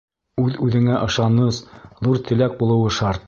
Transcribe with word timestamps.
Үҙ-үҙеңә 0.43 0.95
ышаныс, 1.09 1.59
ҙур 2.07 2.21
теләк 2.31 2.57
булыуы 2.65 2.95
шарт. 3.01 3.19